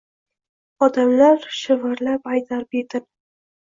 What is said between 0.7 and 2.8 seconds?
Odamlar shivirlab aytar